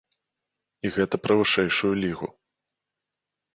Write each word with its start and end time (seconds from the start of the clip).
І 0.87 0.91
гэта 0.95 1.15
пра 1.27 1.37
вышэйшую 1.41 1.93
лігу. 2.07 2.27